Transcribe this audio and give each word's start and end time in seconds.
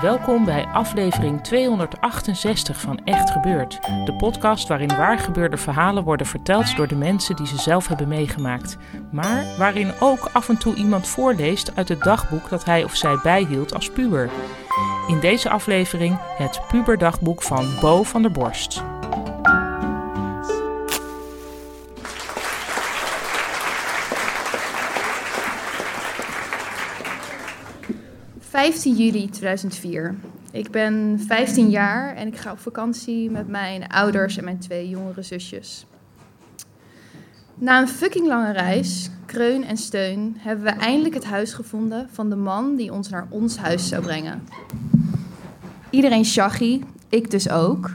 Welkom 0.00 0.44
bij 0.44 0.66
aflevering 0.66 1.42
268 1.42 2.80
van 2.80 3.04
Echt 3.04 3.30
Gebeurd. 3.30 3.78
De 4.04 4.14
podcast 4.14 4.68
waarin 4.68 4.88
waargebeurde 4.88 5.56
verhalen 5.56 6.04
worden 6.04 6.26
verteld 6.26 6.76
door 6.76 6.88
de 6.88 6.94
mensen 6.94 7.36
die 7.36 7.46
ze 7.46 7.58
zelf 7.58 7.88
hebben 7.88 8.08
meegemaakt. 8.08 8.76
Maar 9.10 9.44
waarin 9.58 9.92
ook 10.00 10.28
af 10.32 10.48
en 10.48 10.58
toe 10.58 10.74
iemand 10.74 11.06
voorleest 11.06 11.76
uit 11.76 11.88
het 11.88 12.02
dagboek 12.02 12.48
dat 12.48 12.64
hij 12.64 12.84
of 12.84 12.96
zij 12.96 13.18
bijhield 13.22 13.74
als 13.74 13.90
puber. 13.90 14.30
In 15.08 15.20
deze 15.20 15.50
aflevering 15.50 16.18
het 16.36 16.60
puberdagboek 16.68 17.42
van 17.42 17.66
Bo 17.80 18.02
van 18.02 18.22
der 18.22 18.32
Borst. 18.32 18.82
...15 28.56 28.96
juli 28.96 29.28
2004. 29.30 30.14
Ik 30.52 30.70
ben 30.70 31.20
15 31.26 31.70
jaar 31.70 32.14
en 32.14 32.26
ik 32.26 32.36
ga 32.36 32.52
op 32.52 32.58
vakantie 32.58 33.30
met 33.30 33.48
mijn 33.48 33.88
ouders 33.88 34.36
en 34.36 34.44
mijn 34.44 34.58
twee 34.58 34.88
jongere 34.88 35.22
zusjes. 35.22 35.86
Na 37.54 37.80
een 37.80 37.88
fucking 37.88 38.26
lange 38.26 38.52
reis, 38.52 39.10
kreun 39.26 39.64
en 39.64 39.76
steun... 39.76 40.36
...hebben 40.38 40.64
we 40.64 40.70
eindelijk 40.70 41.14
het 41.14 41.24
huis 41.24 41.52
gevonden 41.52 42.08
van 42.12 42.30
de 42.30 42.36
man 42.36 42.76
die 42.76 42.92
ons 42.92 43.08
naar 43.08 43.26
ons 43.30 43.56
huis 43.56 43.88
zou 43.88 44.02
brengen. 44.02 44.48
Iedereen 45.90 46.24
shaggy, 46.24 46.82
ik 47.08 47.30
dus 47.30 47.50
ook. 47.50 47.90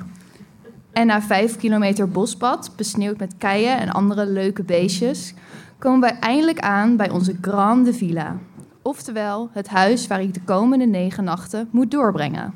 En 0.91 1.07
na 1.07 1.21
vijf 1.21 1.57
kilometer 1.57 2.09
bospad, 2.09 2.71
besneeuwd 2.75 3.17
met 3.17 3.33
keien 3.37 3.79
en 3.79 3.89
andere 3.89 4.25
leuke 4.25 4.63
beestjes... 4.63 5.33
...komen 5.77 5.99
wij 5.99 6.19
eindelijk 6.19 6.59
aan 6.59 6.95
bij 6.95 7.09
onze 7.09 7.35
grande 7.41 7.93
villa... 7.93 8.37
Oftewel, 8.81 9.49
het 9.53 9.67
huis 9.67 10.07
waar 10.07 10.21
ik 10.21 10.33
de 10.33 10.41
komende 10.41 10.85
negen 10.85 11.23
nachten 11.23 11.69
moet 11.71 11.91
doorbrengen. 11.91 12.53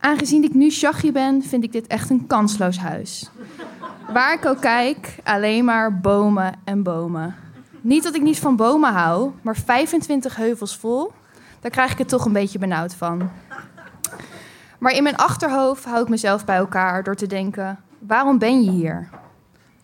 Aangezien 0.00 0.44
ik 0.44 0.54
nu 0.54 0.70
shaggy 0.70 1.12
ben, 1.12 1.42
vind 1.42 1.64
ik 1.64 1.72
dit 1.72 1.86
echt 1.86 2.10
een 2.10 2.26
kansloos 2.26 2.78
huis. 2.78 3.30
Waar 4.12 4.34
ik 4.34 4.46
ook 4.46 4.60
kijk, 4.60 5.18
alleen 5.24 5.64
maar 5.64 6.00
bomen 6.00 6.54
en 6.64 6.82
bomen. 6.82 7.34
Niet 7.80 8.02
dat 8.02 8.14
ik 8.14 8.22
niet 8.22 8.38
van 8.38 8.56
bomen 8.56 8.92
hou, 8.92 9.30
maar 9.42 9.56
25 9.56 10.36
heuvels 10.36 10.76
vol, 10.76 11.12
daar 11.60 11.70
krijg 11.70 11.92
ik 11.92 11.98
het 11.98 12.08
toch 12.08 12.24
een 12.24 12.32
beetje 12.32 12.58
benauwd 12.58 12.94
van. 12.94 13.30
Maar 14.78 14.92
in 14.92 15.02
mijn 15.02 15.16
achterhoofd 15.16 15.84
hou 15.84 16.02
ik 16.02 16.08
mezelf 16.08 16.44
bij 16.44 16.56
elkaar 16.56 17.02
door 17.02 17.14
te 17.14 17.26
denken: 17.26 17.78
waarom 17.98 18.38
ben 18.38 18.62
je 18.62 18.70
hier? 18.70 19.08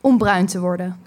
Om 0.01 0.19
bruin 0.19 0.47
te 0.47 0.61
worden. 0.61 1.01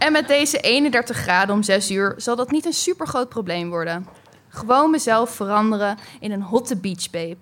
En 0.00 0.12
met 0.12 0.28
deze 0.28 0.58
31 0.58 1.16
graden 1.16 1.54
om 1.54 1.62
6 1.62 1.90
uur 1.90 2.14
zal 2.16 2.36
dat 2.36 2.50
niet 2.50 2.66
een 2.66 2.72
supergroot 2.72 3.28
probleem 3.28 3.68
worden. 3.68 4.06
Gewoon 4.48 4.90
mezelf 4.90 5.30
veranderen 5.30 5.98
in 6.20 6.32
een 6.32 6.42
hotte 6.42 6.76
beach 6.76 7.10
babe. 7.10 7.38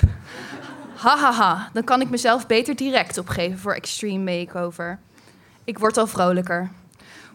Hahaha, 0.97 1.33
ha, 1.33 1.55
ha. 1.55 1.71
dan 1.73 1.85
kan 1.85 2.01
ik 2.01 2.11
mezelf 2.11 2.47
beter 2.47 2.77
direct 2.77 3.19
opgeven 3.19 3.59
voor 3.59 3.75
extreme 3.75 4.39
makeover. 4.39 4.99
Ik 5.65 5.79
word 5.79 5.97
al 5.97 6.07
vrolijker. 6.07 6.71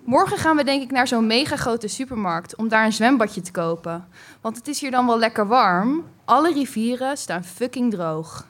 Morgen 0.04 0.38
gaan 0.38 0.56
we 0.56 0.64
denk 0.64 0.82
ik 0.82 0.92
naar 0.92 1.08
zo'n 1.08 1.28
mega 1.28 1.56
grote 1.56 1.88
supermarkt 1.88 2.56
om 2.56 2.68
daar 2.68 2.86
een 2.86 2.94
zwembadje 2.94 3.42
te 3.42 3.52
kopen. 3.52 4.08
Want 4.42 4.58
het 4.58 4.68
is 4.68 4.80
hier 4.80 4.92
dan 4.92 5.06
wel 5.06 5.20
lekker 5.20 5.48
warm. 5.48 6.06
Alle 6.26 6.54
rivieren 6.54 7.18
staan 7.18 7.44
fucking 7.44 7.92
droog. 7.92 8.46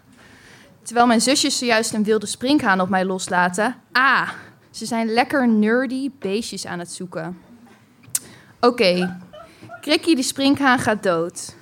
Terwijl 0.83 1.07
mijn 1.07 1.21
zusjes 1.21 1.57
zojuist 1.57 1.93
een 1.93 2.03
wilde 2.03 2.25
sprinkhaan 2.25 2.81
op 2.81 2.89
mij 2.89 3.05
loslaten. 3.05 3.75
Ah, 3.91 4.29
ze 4.73 4.85
zijn 4.85 5.13
lekker 5.13 5.47
nerdy 5.47 6.11
beestjes 6.19 6.65
aan 6.65 6.79
het 6.79 6.91
zoeken. 6.91 7.37
Oké, 8.59 8.67
okay. 8.67 9.17
Krikkie 9.81 10.15
de 10.15 10.21
sprinkhaan 10.21 10.79
gaat 10.79 11.03
dood. 11.03 11.55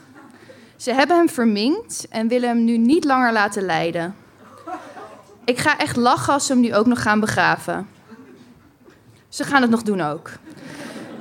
Ze 0.75 0.93
hebben 0.93 1.17
hem 1.17 1.29
verminkt 1.29 2.07
en 2.09 2.27
willen 2.27 2.49
hem 2.49 2.63
nu 2.63 2.77
niet 2.77 3.03
langer 3.03 3.33
laten 3.33 3.63
lijden. 3.63 4.15
Ik 5.45 5.57
ga 5.57 5.77
echt 5.77 5.95
lachen 5.95 6.33
als 6.33 6.45
ze 6.45 6.51
hem 6.51 6.61
nu 6.61 6.75
ook 6.75 6.85
nog 6.85 7.01
gaan 7.01 7.19
begraven. 7.19 7.87
Ze 9.29 9.43
gaan 9.43 9.61
het 9.61 9.71
nog 9.71 9.83
doen 9.83 10.01
ook. 10.01 10.29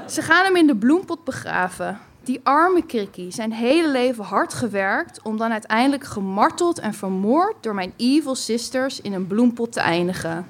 Ze 0.09 0.23
gaan 0.23 0.45
hem 0.45 0.57
in 0.57 0.67
de 0.67 0.77
bloempot 0.77 1.25
begraven. 1.25 1.99
Die 2.23 2.41
arme 2.43 2.87
Krikkie, 2.87 3.31
zijn 3.31 3.53
hele 3.53 3.91
leven 3.91 4.25
hard 4.25 4.55
gewerkt 4.55 5.23
om 5.23 5.37
dan 5.37 5.53
uiteindelijk 5.53 6.05
gemarteld 6.05 6.79
en 6.79 6.95
vermoord 6.95 7.57
door 7.61 7.75
mijn 7.75 7.93
evil 7.97 8.35
sisters 8.35 9.01
in 9.01 9.13
een 9.13 9.27
bloempot 9.27 9.73
te 9.73 9.81
eindigen. 9.81 10.47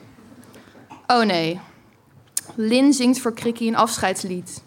Oh 1.11 1.25
nee. 1.25 1.61
Lin 2.55 2.93
zingt 2.93 3.21
voor 3.21 3.33
Krikkie 3.33 3.69
een 3.69 3.77
afscheidslied. 3.77 4.63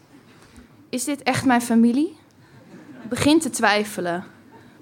Is 0.90 1.04
dit 1.04 1.24
echt 1.24 1.46
mijn 1.46 1.62
familie? 1.62 2.18
Begint 3.09 3.42
te 3.42 3.50
twijfelen. 3.50 4.24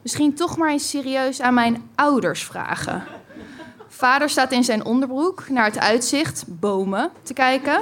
Misschien 0.02 0.34
toch 0.34 0.58
maar 0.58 0.70
eens 0.70 0.90
serieus 0.90 1.42
aan 1.42 1.54
mijn 1.54 1.90
ouders 1.96 2.44
vragen. 2.44 3.04
Vader 3.88 4.30
staat 4.30 4.52
in 4.52 4.64
zijn 4.64 4.86
onderbroek 4.86 5.50
naar 5.50 5.66
het 5.66 5.80
uitzicht, 5.80 6.44
bomen, 6.48 7.12
te 7.24 7.34
kijken. 7.34 7.82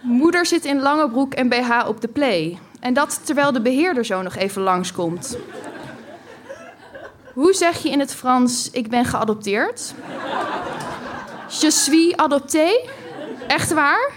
Moeder 0.00 0.46
zit 0.46 0.64
in 0.64 0.80
lange 0.80 1.10
broek 1.10 1.34
en 1.34 1.48
BH 1.48 1.86
op 1.86 2.00
de 2.00 2.08
play. 2.08 2.58
En 2.80 2.94
dat 2.94 3.20
terwijl 3.24 3.52
de 3.52 3.60
beheerder 3.60 4.04
zo 4.04 4.22
nog 4.22 4.36
even 4.36 4.62
langskomt. 4.62 5.36
Hoe 7.34 7.52
zeg 7.52 7.82
je 7.82 7.90
in 7.90 8.00
het 8.00 8.14
Frans: 8.14 8.70
ik 8.70 8.88
ben 8.88 9.04
geadopteerd? 9.04 9.94
Je 11.50 11.70
suis 11.70 12.16
adopté? 12.16 12.88
Echt 13.46 13.72
waar? 13.72 14.12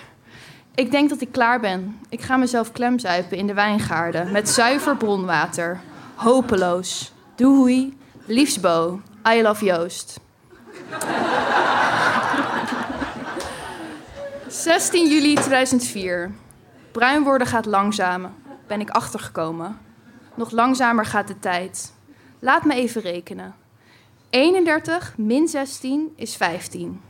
Ik 0.75 0.91
denk 0.91 1.09
dat 1.09 1.21
ik 1.21 1.31
klaar 1.31 1.59
ben. 1.59 1.99
Ik 2.09 2.21
ga 2.21 2.37
mezelf 2.37 2.71
klemzuipen 2.71 3.37
in 3.37 3.47
de 3.47 3.53
wijngaarden 3.53 4.31
met 4.31 4.49
zuiver 4.49 4.97
bronwater. 4.97 5.79
Hopeloos. 6.15 7.13
Doei. 7.35 7.97
Liefsbo. 8.25 9.01
I 9.27 9.41
love 9.41 9.65
Joost. 9.65 10.19
16 14.47 15.07
juli 15.07 15.33
2004. 15.33 16.31
Bruin 16.91 17.23
worden 17.23 17.47
gaat 17.47 17.65
langzamer. 17.65 18.31
Ben 18.67 18.81
ik 18.81 18.89
achtergekomen. 18.89 19.77
Nog 20.35 20.51
langzamer 20.51 21.05
gaat 21.05 21.27
de 21.27 21.39
tijd. 21.39 21.93
Laat 22.39 22.63
me 22.63 22.73
even 22.73 23.01
rekenen. 23.01 23.55
31 24.29 25.13
min 25.17 25.47
16 25.47 26.13
is 26.15 26.35
15. 26.35 27.01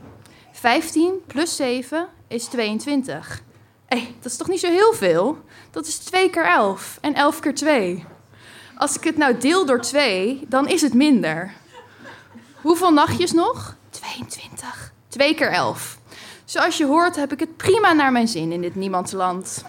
15 0.54 1.14
plus 1.28 1.56
7 1.56 2.08
is 2.28 2.46
22. 2.46 3.42
Hé, 3.86 4.16
dat 4.22 4.32
is 4.32 4.38
toch 4.38 4.48
niet 4.48 4.60
zo 4.60 4.70
heel 4.70 4.94
veel? 4.94 5.38
Dat 5.72 5.86
is 5.88 5.98
2 5.98 6.30
keer 6.30 6.46
11 6.46 6.98
en 7.02 7.14
11 7.14 7.40
keer 7.40 7.56
2. 7.56 8.06
Als 8.78 8.96
ik 8.96 9.04
het 9.04 9.18
nou 9.18 9.38
deel 9.38 9.66
door 9.66 9.82
2, 9.82 10.46
dan 10.48 10.68
is 10.68 10.82
het 10.82 10.94
minder. 10.94 11.54
Hoeveel 12.62 12.92
nachtjes 12.94 13.32
nog? 13.32 13.76
22. 13.90 14.94
2 15.08 15.36
keer 15.36 15.52
11. 15.52 15.98
Zoals 16.46 16.78
je 16.78 16.86
hoort 16.86 17.16
heb 17.16 17.32
ik 17.32 17.40
het 17.40 17.58
prima 17.58 17.94
naar 17.94 18.12
mijn 18.12 18.28
zin 18.28 18.52
in 18.52 18.62
dit 18.62 18.76
niemandsland. 18.76 19.66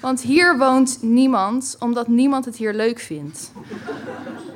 Want 0.00 0.20
hier 0.20 0.58
woont 0.58 0.98
niemand 1.02 1.76
omdat 1.78 2.08
niemand 2.08 2.44
het 2.44 2.56
hier 2.56 2.74
leuk 2.74 2.98
vindt. 2.98 3.52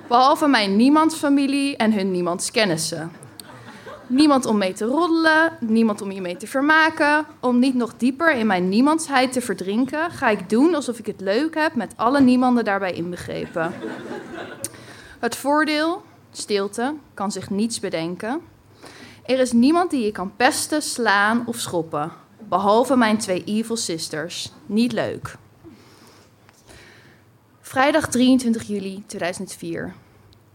Behalve 0.09 0.47
mijn 0.47 0.77
niemandsfamilie 0.77 1.77
en 1.77 1.93
hun 1.93 2.11
niemandskennissen. 2.11 3.27
Niemand 4.09 4.47
om 4.47 4.59
mee 4.59 4.73
te 4.73 4.85
roddelen, 4.85 5.53
niemand 5.61 6.03
om 6.03 6.11
je 6.11 6.21
mee 6.21 6.37
te 6.37 6.47
vermaken. 6.47 7.27
Om 7.41 7.59
niet 7.59 7.75
nog 7.75 7.95
dieper 7.97 8.35
in 8.35 8.47
mijn 8.47 8.69
niemandsheid 8.69 9.33
te 9.33 9.41
verdrinken, 9.41 10.11
ga 10.11 10.29
ik 10.29 10.51
doen 10.51 10.75
alsof 10.75 10.99
ik 10.99 11.07
het 11.07 11.21
leuk 11.21 11.55
heb 11.55 11.75
met 11.75 11.93
alle 11.97 12.21
niemanden 12.21 12.65
daarbij 12.65 12.93
inbegrepen. 12.93 13.73
Het 15.19 15.37
voordeel, 15.37 16.03
Stilte, 16.31 16.95
kan 17.15 17.33
zich 17.33 17.51
niets 17.51 17.81
bedenken. 17.81 18.41
Er 19.25 19.39
is 19.39 19.53
niemand 19.53 19.91
die 19.91 20.05
je 20.05 20.13
kan 20.13 20.33
pesten, 20.37 20.83
slaan 20.83 21.43
of 21.47 21.57
schoppen. 21.57 22.13
Behalve 22.49 22.97
mijn 22.97 23.19
twee 23.19 23.45
evil 23.45 23.77
sisters. 23.77 24.53
Niet 24.67 24.93
leuk. 24.93 25.37
Vrijdag 27.61 28.09
23 28.09 28.63
juli 28.63 29.03
2004. 29.07 29.95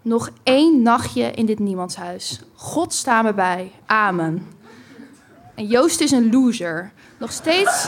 Nog 0.04 0.30
één 0.44 0.82
nachtje 0.82 1.32
in 1.32 1.46
dit 1.46 1.60
niemandshuis. 1.60 2.42
God 2.56 2.94
sta 2.94 3.22
me 3.22 3.34
bij. 3.34 3.72
Amen. 3.86 4.48
En 5.56 5.66
Joost 5.66 6.02
is 6.02 6.12
een 6.12 6.32
loser. 6.32 6.92
Nog 7.18 7.32
steeds, 7.32 7.88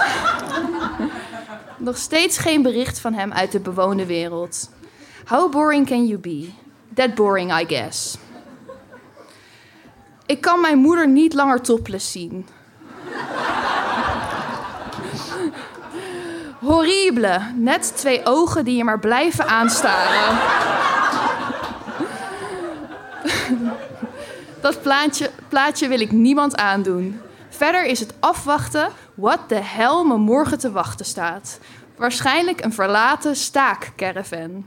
nog 1.78 1.98
steeds 1.98 2.38
geen 2.38 2.62
bericht 2.62 3.00
van 3.00 3.14
hem 3.14 3.34
uit 3.34 3.52
de 3.52 3.60
bewoonde 3.60 4.06
wereld. 4.06 4.70
How 5.26 5.52
boring 5.52 5.88
can 5.88 6.06
you 6.06 6.20
be? 6.20 6.50
That 6.94 7.16
boring, 7.16 7.60
I 7.60 7.66
guess. 7.76 8.18
Ik 10.26 10.42
kan 10.42 10.62
mijn 10.62 10.78
moeder 10.78 11.08
niet 11.08 11.34
langer 11.34 11.62
topless 11.62 12.12
zien. 12.12 12.48
Horrible. 16.60 17.40
Net 17.56 17.94
twee 17.96 18.22
ogen 18.24 18.66
die 18.66 18.78
je 18.78 18.84
maar 18.84 19.00
blijven 19.00 19.48
aanstaren. 19.48 20.65
Dat 24.66 24.82
plaatje, 24.82 25.32
plaatje 25.48 25.88
wil 25.88 26.00
ik 26.00 26.12
niemand 26.12 26.56
aandoen. 26.56 27.22
Verder 27.50 27.86
is 27.86 28.00
het 28.00 28.14
afwachten 28.20 28.90
wat 29.14 29.40
de 29.50 29.62
hel 29.62 30.04
me 30.04 30.18
morgen 30.18 30.60
te 30.60 30.72
wachten 30.72 31.06
staat. 31.06 31.60
Waarschijnlijk 31.98 32.64
een 32.64 32.74
verlaten 32.74 33.36
staakcaravan. 33.36 34.66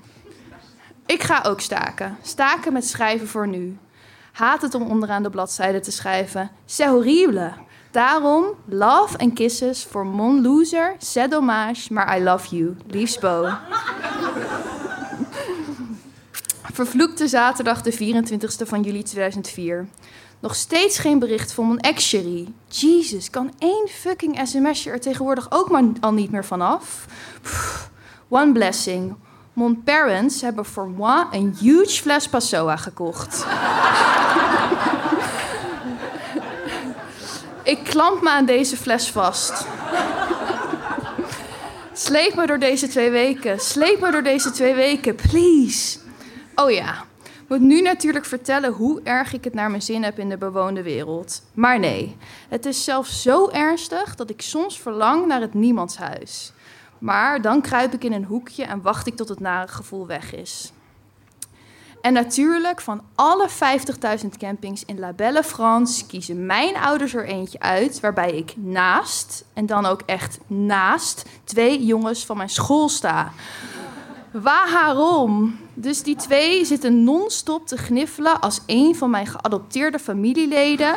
Ik 1.07 1.23
ga 1.23 1.43
ook 1.47 1.61
staken. 1.61 2.19
Staken 2.23 2.73
met 2.73 2.87
schrijven 2.87 3.29
voor 3.29 3.49
nu. 3.49 3.79
Haat 4.33 4.63
het 4.63 4.75
om 4.75 4.83
onderaan 4.83 5.23
de 5.23 5.31
bladzijde 5.31 5.81
te 5.81 5.91
schrijven. 5.91 6.51
C'est 6.65 6.91
horrible. 6.91 7.53
Daarom 7.91 8.45
love 8.65 9.17
en 9.17 9.33
kisses 9.33 9.85
voor 9.85 10.07
mon 10.07 10.43
loser, 10.43 10.95
c'est 10.99 11.31
dommage, 11.31 11.93
maar 11.93 12.19
I 12.19 12.23
love 12.23 12.57
you. 12.57 12.77
Liefst 12.87 13.21
Bo. 13.21 13.49
Vervloekte 16.79 17.29
zaterdag 17.29 17.83
de 17.83 17.93
24e 17.93 18.69
van 18.69 18.83
juli 18.83 19.03
2004. 19.03 19.87
Nog 20.41 20.55
steeds 20.55 20.99
geen 20.99 21.19
bericht 21.19 21.53
van 21.53 21.67
mijn 21.67 21.81
ex-cherie. 21.81 22.55
Jesus, 22.69 23.31
kan 23.31 23.53
één 23.59 23.89
fucking 23.89 24.41
sms'je 24.45 24.91
er 24.91 25.01
tegenwoordig 25.01 25.51
ook 25.51 25.71
maar 25.71 25.83
al 26.01 26.13
niet 26.13 26.31
meer 26.31 26.45
vanaf? 26.45 27.07
Pff, 27.43 27.91
one 28.29 28.53
blessing. 28.53 29.15
Mon 29.53 29.83
parents 29.83 30.41
hebben 30.41 30.65
voor 30.65 30.89
moi 30.89 31.25
een 31.31 31.57
huge 31.61 32.01
fles 32.01 32.29
Passoa 32.29 32.77
gekocht. 32.77 33.47
Ik 37.73 37.85
klamp 37.85 38.23
me 38.23 38.31
aan 38.31 38.47
deze 38.47 38.77
fles 38.77 39.11
vast. 39.11 39.67
Sleep 41.93 42.35
me 42.35 42.47
door 42.47 42.59
deze 42.59 42.89
twee 42.89 43.11
weken. 43.11 43.61
Sleep 43.61 44.01
me 44.01 44.11
door 44.11 44.23
deze 44.23 44.51
twee 44.51 44.75
weken, 44.75 45.15
please. 45.15 46.07
Oh 46.61 46.71
ja, 46.71 47.05
moet 47.49 47.61
nu 47.61 47.81
natuurlijk 47.81 48.25
vertellen 48.25 48.73
hoe 48.73 49.01
erg 49.03 49.33
ik 49.33 49.45
het 49.45 49.55
naar 49.55 49.71
mijn 49.71 49.83
zin 49.83 50.03
heb 50.03 50.19
in 50.19 50.29
de 50.29 50.37
bewoonde 50.37 50.83
wereld. 50.83 51.43
Maar 51.55 51.79
nee, 51.79 52.17
het 52.49 52.67
is 52.67 52.85
zelfs 52.85 53.23
zo 53.23 53.49
ernstig 53.49 54.15
dat 54.15 54.31
ik 54.31 54.43
soms 54.43 54.81
verlang 54.81 55.27
naar 55.27 55.41
het 55.41 55.55
niemandshuis. 55.55 56.53
Maar 56.99 57.43
dan 57.43 57.61
kruip 57.61 57.93
ik 57.93 58.05
in 58.05 58.13
een 58.13 58.25
hoekje 58.25 58.65
en 58.65 58.83
wacht 58.83 59.07
ik 59.07 59.17
tot 59.17 59.29
het 59.29 59.41
nare 59.41 59.69
gevoel 59.69 60.07
weg 60.07 60.35
is. 60.35 60.73
En 62.01 62.13
natuurlijk, 62.13 62.81
van 62.81 63.03
alle 63.15 63.49
50.000 64.23 64.29
campings 64.39 64.85
in 64.85 64.99
La 64.99 65.13
Belle 65.13 65.43
France 65.43 66.07
kiezen 66.07 66.47
mijn 66.47 66.77
ouders 66.77 67.15
er 67.15 67.27
eentje 67.27 67.61
uit 67.61 68.01
waarbij 68.01 68.31
ik 68.31 68.55
naast, 68.57 69.45
en 69.55 69.67
dan 69.67 69.87
ook 69.87 70.03
echt 70.07 70.39
naast, 70.47 71.25
twee 71.45 71.85
jongens 71.85 72.27
van 72.27 72.37
mijn 72.37 72.49
school 72.49 72.89
sta. 72.89 73.33
Waarom? 74.31 75.59
Dus 75.75 76.03
die 76.03 76.17
twee 76.17 76.65
zitten 76.65 77.05
non-stop 77.05 77.67
te 77.67 77.77
gniffelen 77.77 78.41
als 78.41 78.61
een 78.67 78.97
van 78.97 79.11
mijn 79.11 79.27
geadopteerde 79.27 79.99
familieleden 79.99 80.97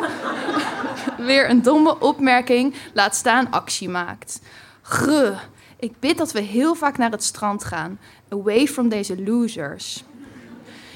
weer 1.26 1.50
een 1.50 1.62
domme 1.62 2.00
opmerking, 2.00 2.74
laat 2.94 3.14
staan 3.14 3.50
actie 3.50 3.88
maakt. 3.88 4.40
Gruh. 4.82 5.38
Ik 5.78 6.00
bid 6.00 6.18
dat 6.18 6.32
we 6.32 6.40
heel 6.40 6.74
vaak 6.74 6.98
naar 6.98 7.10
het 7.10 7.24
strand 7.24 7.64
gaan. 7.64 7.98
Away 8.28 8.66
from 8.66 8.88
deze 8.88 9.22
losers. 9.22 10.04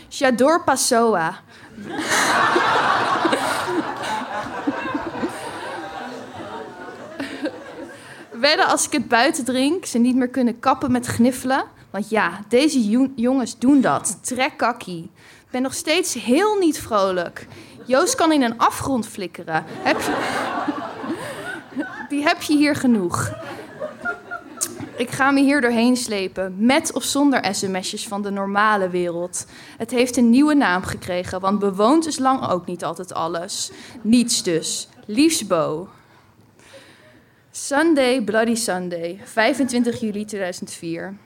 J'adore 0.09 0.61
Passoa. 0.61 1.41
Wedden 8.41 8.67
als 8.67 8.87
ik 8.87 8.93
het 8.93 9.09
buiten 9.09 9.45
drink, 9.45 9.85
ze 9.85 9.99
niet 9.99 10.17
meer 10.17 10.29
kunnen 10.29 10.59
kappen 10.59 10.93
met 10.93 11.07
gniffelen. 11.07 11.65
Want 11.91 12.09
ja, 12.09 12.41
deze 12.49 12.89
jo- 12.89 13.13
jongens 13.17 13.59
doen 13.59 13.81
dat. 13.81 14.19
Trek 14.21 14.57
kakkie. 14.57 15.11
Ben 15.51 15.63
nog 15.63 15.75
steeds 15.75 16.15
heel 16.15 16.59
niet 16.59 16.81
vrolijk. 16.81 17.47
Joost 17.85 18.15
kan 18.15 18.33
in 18.33 18.43
een 18.43 18.59
afgrond 18.59 19.07
flikkeren. 19.07 19.65
Heb 19.67 20.01
je... 20.01 20.15
Die 22.09 22.23
heb 22.23 22.43
je 22.43 22.57
hier 22.57 22.77
genoeg. 22.77 23.33
Ik 24.97 25.11
ga 25.11 25.31
me 25.31 25.41
hier 25.41 25.61
doorheen 25.61 25.97
slepen, 25.97 26.55
met 26.59 26.93
of 26.93 27.03
zonder 27.03 27.55
sms'jes 27.55 28.09
van 28.09 28.23
de 28.23 28.31
normale 28.31 28.89
wereld. 28.89 29.47
Het 29.79 29.91
heeft 29.91 30.17
een 30.17 30.31
nieuwe 30.31 30.55
naam 30.55 30.83
gekregen, 30.83 31.41
want 31.41 31.59
bewoond 31.59 32.07
is 32.07 32.19
lang 32.19 32.49
ook 32.49 32.67
niet 32.67 32.85
altijd 32.85 33.15
alles. 33.15 33.71
Niets 34.03 34.43
dus. 34.43 34.89
Liefsbo. 35.07 35.89
Sunday, 37.51 38.23
Bloody 38.23 38.55
Sunday, 38.55 39.21
25 39.25 40.01
juli 40.01 40.25
2004. 40.25 41.17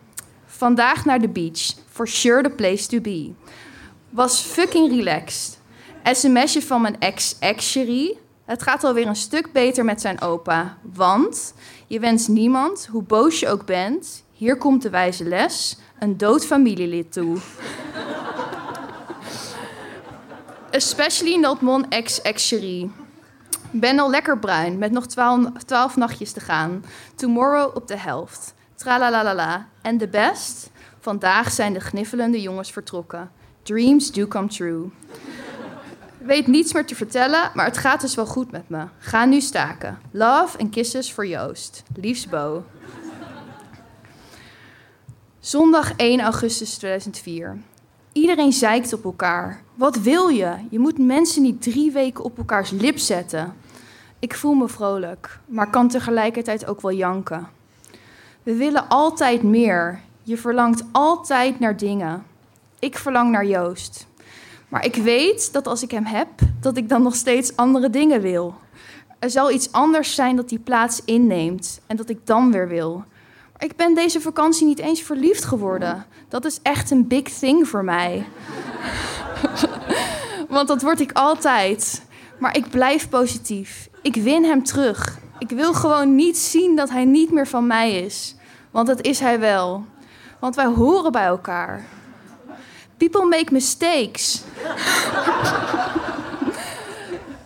Vandaag 0.60 1.04
naar 1.04 1.20
de 1.20 1.28
beach. 1.28 1.74
For 1.90 2.08
sure 2.08 2.42
the 2.42 2.50
place 2.50 2.86
to 2.86 3.00
be. 3.00 3.32
Was 4.10 4.40
fucking 4.40 4.90
relaxed. 4.90 5.58
SMS'je 6.04 6.62
van 6.62 6.80
mijn 6.80 6.96
ex-ex-cherie. 6.98 8.18
Het 8.44 8.62
gaat 8.62 8.84
alweer 8.84 9.06
een 9.06 9.16
stuk 9.16 9.52
beter 9.52 9.84
met 9.84 10.00
zijn 10.00 10.20
opa. 10.20 10.78
Want 10.82 11.54
je 11.86 12.00
wenst 12.00 12.28
niemand, 12.28 12.88
hoe 12.90 13.02
boos 13.02 13.40
je 13.40 13.48
ook 13.48 13.66
bent, 13.66 14.24
hier 14.32 14.56
komt 14.56 14.82
de 14.82 14.90
wijze 14.90 15.24
les, 15.24 15.78
een 15.98 16.16
dood 16.16 16.46
familielid 16.46 17.12
toe. 17.12 17.36
Especially 20.70 21.36
not 21.36 21.60
mon 21.60 21.88
ex-ex-cherie. 21.88 22.90
Ben 23.70 23.98
al 23.98 24.10
lekker 24.10 24.38
bruin, 24.38 24.78
met 24.78 24.92
nog 24.92 25.06
twaalf 25.66 25.96
nachtjes 25.96 26.32
te 26.32 26.40
gaan. 26.40 26.84
Tomorrow 27.14 27.76
op 27.76 27.88
de 27.88 27.98
helft. 27.98 28.54
Tralalalala. 28.80 29.66
En 29.82 29.98
de 29.98 30.08
best? 30.08 30.70
Vandaag 31.00 31.50
zijn 31.50 31.72
de 31.72 31.80
gniffelende 31.80 32.40
jongens 32.40 32.72
vertrokken. 32.72 33.30
Dreams 33.62 34.12
do 34.12 34.26
come 34.26 34.48
true. 34.48 34.90
Weet 36.18 36.46
niets 36.46 36.72
meer 36.72 36.86
te 36.86 36.94
vertellen, 36.94 37.50
maar 37.54 37.64
het 37.64 37.78
gaat 37.78 38.00
dus 38.00 38.14
wel 38.14 38.26
goed 38.26 38.50
met 38.50 38.68
me. 38.68 38.84
Ga 38.98 39.24
nu 39.24 39.40
staken. 39.40 39.98
Love 40.10 40.58
en 40.58 40.70
kisses 40.70 41.12
voor 41.12 41.26
Joost. 41.26 41.82
Liefst 41.94 42.30
Bo. 42.30 42.64
Zondag 45.40 45.92
1 45.96 46.20
augustus 46.20 46.76
2004. 46.76 47.58
Iedereen 48.12 48.52
zeikt 48.52 48.92
op 48.92 49.04
elkaar. 49.04 49.62
Wat 49.74 49.96
wil 49.96 50.28
je? 50.28 50.54
Je 50.70 50.78
moet 50.78 50.98
mensen 50.98 51.42
niet 51.42 51.62
drie 51.62 51.92
weken 51.92 52.24
op 52.24 52.38
elkaars 52.38 52.70
lip 52.70 52.98
zetten. 52.98 53.54
Ik 54.18 54.34
voel 54.34 54.54
me 54.54 54.68
vrolijk, 54.68 55.38
maar 55.46 55.70
kan 55.70 55.88
tegelijkertijd 55.88 56.66
ook 56.66 56.80
wel 56.80 56.92
janken. 56.92 57.58
We 58.50 58.56
willen 58.56 58.88
altijd 58.88 59.42
meer. 59.42 60.00
Je 60.22 60.36
verlangt 60.36 60.84
altijd 60.92 61.60
naar 61.60 61.76
dingen. 61.76 62.26
Ik 62.78 62.98
verlang 62.98 63.30
naar 63.30 63.46
Joost. 63.46 64.06
Maar 64.68 64.84
ik 64.84 64.94
weet 64.94 65.52
dat 65.52 65.66
als 65.66 65.82
ik 65.82 65.90
hem 65.90 66.04
heb, 66.04 66.28
dat 66.60 66.76
ik 66.76 66.88
dan 66.88 67.02
nog 67.02 67.14
steeds 67.14 67.56
andere 67.56 67.90
dingen 67.90 68.20
wil. 68.20 68.54
Er 69.18 69.30
zal 69.30 69.50
iets 69.50 69.72
anders 69.72 70.14
zijn 70.14 70.36
dat 70.36 70.48
die 70.48 70.58
plaats 70.58 71.04
inneemt 71.04 71.80
en 71.86 71.96
dat 71.96 72.08
ik 72.08 72.26
dan 72.26 72.52
weer 72.52 72.68
wil. 72.68 73.04
Ik 73.58 73.76
ben 73.76 73.94
deze 73.94 74.20
vakantie 74.20 74.66
niet 74.66 74.78
eens 74.78 75.02
verliefd 75.02 75.44
geworden. 75.44 76.06
Dat 76.28 76.44
is 76.44 76.58
echt 76.62 76.90
een 76.90 77.06
big 77.06 77.22
thing 77.22 77.68
voor 77.68 77.84
mij. 77.84 78.26
Want 80.48 80.68
dat 80.68 80.82
word 80.82 81.00
ik 81.00 81.12
altijd. 81.12 82.02
Maar 82.38 82.56
ik 82.56 82.70
blijf 82.70 83.08
positief. 83.08 83.88
Ik 84.02 84.14
win 84.14 84.44
hem 84.44 84.64
terug. 84.64 85.18
Ik 85.38 85.50
wil 85.50 85.72
gewoon 85.74 86.14
niet 86.14 86.38
zien 86.38 86.76
dat 86.76 86.90
hij 86.90 87.04
niet 87.04 87.30
meer 87.30 87.46
van 87.46 87.66
mij 87.66 88.04
is. 88.04 88.34
Want 88.70 88.86
dat 88.86 89.00
is 89.00 89.20
hij 89.20 89.40
wel. 89.40 89.84
Want 90.38 90.54
wij 90.54 90.66
horen 90.66 91.12
bij 91.12 91.24
elkaar. 91.24 91.84
People 92.96 93.24
make 93.24 93.52
mistakes. 93.52 94.40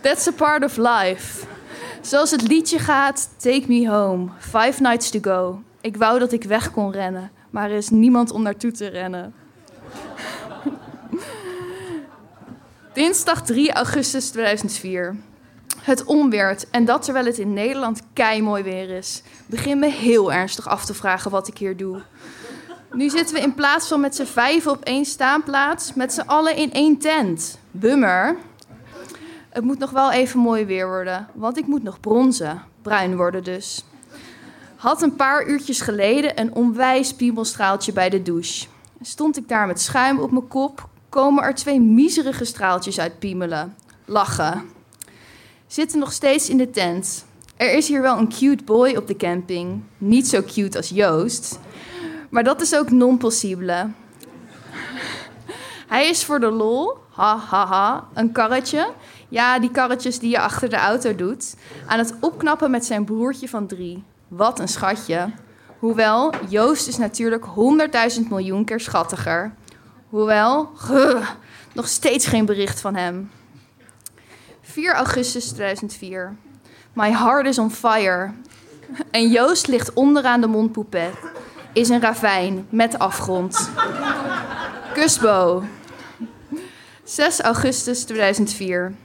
That's 0.01 0.27
a 0.27 0.31
part 0.31 0.63
of 0.63 0.77
life. 0.77 1.45
Zoals 2.01 2.31
het 2.31 2.47
liedje 2.47 2.79
gaat, 2.79 3.29
Take 3.37 3.63
Me 3.67 3.89
Home, 3.89 4.27
Five 4.39 4.81
Nights 4.81 5.09
to 5.09 5.19
Go. 5.21 5.61
Ik 5.81 5.97
wou 5.97 6.19
dat 6.19 6.31
ik 6.31 6.43
weg 6.43 6.71
kon 6.71 6.91
rennen, 6.91 7.31
maar 7.49 7.69
er 7.69 7.77
is 7.77 7.89
niemand 7.89 8.31
om 8.31 8.41
naartoe 8.41 8.71
te 8.71 8.87
rennen. 8.87 9.33
Dinsdag 12.93 13.41
3 13.41 13.73
augustus 13.73 14.29
2004. 14.29 15.15
Het 15.85 16.03
onweert, 16.03 16.69
en 16.69 16.85
dat 16.85 17.01
terwijl 17.01 17.25
het 17.25 17.37
in 17.37 17.53
Nederland 17.53 18.01
mooi 18.41 18.63
weer 18.63 18.89
is. 18.89 19.21
Begin 19.45 19.79
me 19.79 19.87
heel 19.87 20.33
ernstig 20.33 20.67
af 20.67 20.85
te 20.85 20.93
vragen 20.93 21.31
wat 21.31 21.47
ik 21.47 21.57
hier 21.57 21.77
doe. 21.77 22.01
Nu 22.91 23.09
zitten 23.09 23.35
we 23.35 23.41
in 23.41 23.53
plaats 23.53 23.87
van 23.87 23.99
met 23.99 24.15
z'n 24.15 24.23
vijven 24.23 24.71
op 24.71 24.83
één 24.83 25.05
staanplaats, 25.05 25.93
met 25.93 26.13
z'n 26.13 26.21
allen 26.21 26.55
in 26.55 26.73
één 26.73 26.97
tent. 26.97 27.59
Bummer. 27.71 28.37
Het 29.49 29.63
moet 29.63 29.79
nog 29.79 29.89
wel 29.89 30.11
even 30.11 30.39
mooi 30.39 30.65
weer 30.65 30.87
worden, 30.87 31.27
want 31.33 31.57
ik 31.57 31.67
moet 31.67 31.83
nog 31.83 31.99
bronzen. 31.99 32.61
Bruin 32.81 33.17
worden 33.17 33.43
dus. 33.43 33.85
Had 34.75 35.01
een 35.01 35.15
paar 35.15 35.47
uurtjes 35.47 35.81
geleden 35.81 36.39
een 36.39 36.53
onwijs 36.53 37.13
piemelstraaltje 37.13 37.93
bij 37.93 38.09
de 38.09 38.21
douche. 38.21 38.67
Stond 39.01 39.37
ik 39.37 39.47
daar 39.47 39.67
met 39.67 39.81
schuim 39.81 40.19
op 40.19 40.31
mijn 40.31 40.47
kop, 40.47 40.87
komen 41.09 41.43
er 41.43 41.55
twee 41.55 41.79
miserige 41.79 42.45
straaltjes 42.45 42.99
uit 42.99 43.19
piemelen. 43.19 43.75
Lachen. 44.05 44.74
Zitten 45.75 45.99
nog 45.99 46.11
steeds 46.11 46.49
in 46.49 46.57
de 46.57 46.69
tent. 46.69 47.25
Er 47.55 47.73
is 47.73 47.87
hier 47.87 48.01
wel 48.01 48.17
een 48.17 48.29
cute 48.29 48.63
boy 48.63 48.95
op 48.95 49.07
de 49.07 49.15
camping. 49.15 49.83
Niet 49.97 50.27
zo 50.27 50.41
cute 50.41 50.77
als 50.77 50.89
Joost. 50.89 51.59
Maar 52.29 52.43
dat 52.43 52.61
is 52.61 52.75
ook 52.75 52.91
non-possible. 52.91 53.89
Hij 55.87 56.09
is 56.09 56.25
voor 56.25 56.39
de 56.39 56.51
lol, 56.51 56.97
ha 57.09 57.37
ha 57.37 57.65
ha, 57.65 58.07
een 58.13 58.31
karretje. 58.31 58.91
Ja, 59.29 59.59
die 59.59 59.71
karretjes 59.71 60.19
die 60.19 60.29
je 60.29 60.39
achter 60.39 60.69
de 60.69 60.75
auto 60.75 61.15
doet. 61.15 61.55
Aan 61.85 61.99
het 61.99 62.13
opknappen 62.19 62.71
met 62.71 62.85
zijn 62.85 63.05
broertje 63.05 63.49
van 63.49 63.67
drie. 63.67 64.03
Wat 64.27 64.59
een 64.59 64.67
schatje. 64.67 65.31
Hoewel, 65.79 66.33
Joost 66.49 66.87
is 66.87 66.97
natuurlijk 66.97 67.45
honderdduizend 67.45 68.29
miljoen 68.29 68.65
keer 68.65 68.79
schattiger. 68.79 69.53
Hoewel, 70.09 70.69
nog 71.73 71.87
steeds 71.87 72.27
geen 72.27 72.45
bericht 72.45 72.81
van 72.81 72.95
hem. 72.95 73.29
4 74.75 74.93
augustus 74.93 75.51
2004. 75.51 76.35
My 76.93 77.11
heart 77.11 77.45
is 77.45 77.57
on 77.57 77.71
fire. 77.71 78.33
En 79.11 79.29
Joost 79.29 79.67
ligt 79.67 79.93
onderaan 79.93 80.41
de 80.41 80.47
Montpoupet. 80.47 81.13
Is 81.73 81.89
een 81.89 82.01
ravijn 82.01 82.67
met 82.69 82.99
afgrond. 82.99 83.69
Kusbo. 84.93 85.63
6 87.03 87.41
augustus 87.41 88.03
2004. 88.03 88.95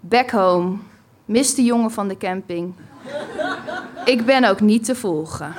Back 0.00 0.30
home. 0.30 0.76
Mis 1.24 1.54
de 1.54 1.62
jongen 1.62 1.90
van 1.90 2.08
de 2.08 2.16
camping. 2.16 2.74
Ik 4.04 4.24
ben 4.24 4.44
ook 4.44 4.60
niet 4.60 4.84
te 4.84 4.94
volgen. 4.94 5.54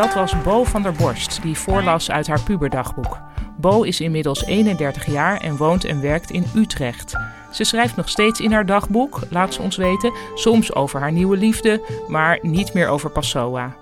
Dat 0.00 0.14
was 0.14 0.42
Bo 0.42 0.64
van 0.64 0.82
der 0.82 0.92
Borst, 0.92 1.42
die 1.42 1.58
voorlas 1.58 2.10
uit 2.10 2.26
haar 2.26 2.40
puberdagboek. 2.40 3.18
Bo 3.56 3.82
is 3.82 4.00
inmiddels 4.00 4.44
31 4.44 5.06
jaar 5.06 5.40
en 5.40 5.56
woont 5.56 5.84
en 5.84 6.00
werkt 6.00 6.30
in 6.30 6.44
Utrecht. 6.54 7.16
Ze 7.50 7.64
schrijft 7.64 7.96
nog 7.96 8.08
steeds 8.08 8.40
in 8.40 8.52
haar 8.52 8.66
dagboek, 8.66 9.20
laat 9.30 9.54
ze 9.54 9.62
ons 9.62 9.76
weten, 9.76 10.12
soms 10.34 10.74
over 10.74 11.00
haar 11.00 11.12
nieuwe 11.12 11.36
liefde, 11.36 11.80
maar 12.08 12.38
niet 12.42 12.74
meer 12.74 12.88
over 12.88 13.10
Passoa. 13.10 13.76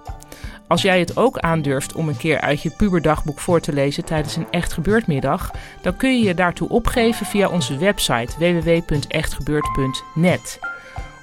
Als 0.66 0.82
jij 0.82 0.98
het 0.98 1.16
ook 1.16 1.38
aandurft 1.38 1.94
om 1.94 2.08
een 2.08 2.16
keer 2.16 2.40
uit 2.40 2.62
je 2.62 2.70
puberdagboek 2.70 3.38
voor 3.38 3.60
te 3.60 3.72
lezen 3.72 4.04
tijdens 4.04 4.36
een 4.36 4.50
Echt 4.50 4.72
Gebeurd-middag, 4.72 5.50
dan 5.82 5.96
kun 5.96 6.18
je 6.18 6.24
je 6.26 6.34
daartoe 6.34 6.68
opgeven 6.68 7.26
via 7.26 7.48
onze 7.48 7.76
website 7.76 8.38
www.echtgebeurd.net. 8.38 10.58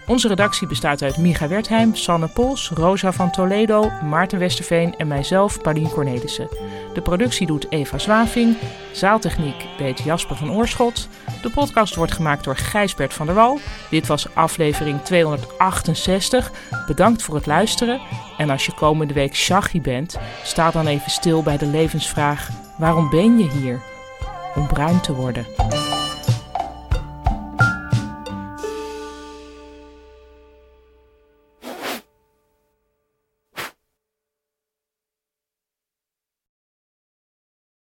Onze 0.07 0.27
redactie 0.27 0.67
bestaat 0.67 1.01
uit 1.01 1.17
Micha 1.17 1.47
Wertheim, 1.47 1.95
Sanne 1.95 2.27
Pols, 2.27 2.69
Rosa 2.73 3.11
van 3.11 3.31
Toledo, 3.31 3.91
Maarten 4.03 4.39
Westerveen 4.39 4.95
en 4.97 5.07
mijzelf, 5.07 5.61
Paulien 5.61 5.89
Cornelissen. 5.89 6.49
De 6.93 7.01
productie 7.01 7.47
doet 7.47 7.71
Eva 7.71 7.97
Zwaving, 7.97 8.57
zaaltechniek 8.91 9.65
deed 9.77 9.99
Jasper 9.99 10.35
van 10.35 10.51
Oorschot. 10.51 11.09
De 11.41 11.49
podcast 11.49 11.95
wordt 11.95 12.11
gemaakt 12.11 12.43
door 12.43 12.55
Gijsbert 12.55 13.13
van 13.13 13.25
der 13.25 13.35
Wal. 13.35 13.59
Dit 13.89 14.07
was 14.07 14.35
aflevering 14.35 15.01
268. 15.01 16.51
Bedankt 16.87 17.23
voor 17.23 17.35
het 17.35 17.45
luisteren. 17.45 18.01
En 18.37 18.49
als 18.49 18.65
je 18.65 18.73
komende 18.73 19.13
week 19.13 19.35
shaggy 19.35 19.81
bent, 19.81 20.17
sta 20.43 20.71
dan 20.71 20.87
even 20.87 21.11
stil 21.11 21.43
bij 21.43 21.57
de 21.57 21.67
levensvraag: 21.67 22.49
waarom 22.77 23.09
ben 23.09 23.37
je 23.37 23.49
hier? 23.49 23.81
Om 24.55 24.67
bruin 24.67 25.01
te 25.01 25.13
worden. 25.13 25.45